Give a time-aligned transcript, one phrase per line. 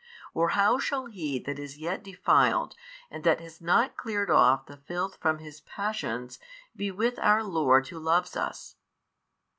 [0.33, 2.73] or how shall he that is yet defiled
[3.11, 6.39] and that has not cleared off the filth from his passions
[6.75, 8.77] be with our Lord Who loves us?